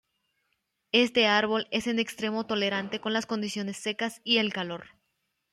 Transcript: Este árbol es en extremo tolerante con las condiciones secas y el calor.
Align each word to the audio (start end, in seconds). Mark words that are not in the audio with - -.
Este 0.93 1.27
árbol 1.27 1.67
es 1.69 1.85
en 1.85 1.99
extremo 1.99 2.47
tolerante 2.47 2.99
con 2.99 3.13
las 3.13 3.27
condiciones 3.27 3.77
secas 3.77 4.19
y 4.23 4.39
el 4.39 4.51
calor. 4.51 4.87